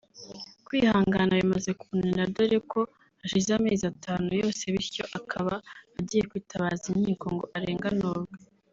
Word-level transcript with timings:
Kwihangana 0.65 1.33
bimaze 1.39 1.69
kumunanira 1.79 2.31
dore 2.35 2.57
ko 2.71 2.81
hashize 3.21 3.49
amezi 3.59 3.83
atanu 3.93 4.27
yose 4.41 4.63
bityo 4.73 5.03
akaba 5.19 5.53
agiye 5.97 6.23
kwitabaza 6.29 6.85
inkiko 6.95 7.25
ngo 7.35 7.45
arenganurwe 7.57 8.35